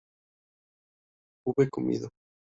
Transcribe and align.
hube 1.45 1.67
comido 1.69 2.09